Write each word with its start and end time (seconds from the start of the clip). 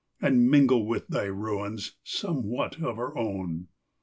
And 0.19 0.49
mingle 0.49 0.87
with 0.87 1.09
thy 1.09 1.25
ruins 1.25 1.91
somewhat 2.03 2.77
of 2.81 2.97
our 2.97 3.15
own. 3.15 3.67